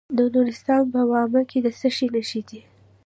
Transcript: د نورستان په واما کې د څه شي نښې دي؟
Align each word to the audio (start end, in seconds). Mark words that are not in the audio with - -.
د 0.17 0.19
نورستان 0.33 0.81
په 0.93 0.99
واما 1.11 1.41
کې 1.49 1.59
د 1.65 1.67
څه 1.79 1.87
شي 1.95 2.07
نښې 2.13 2.41
دي؟ 2.49 2.59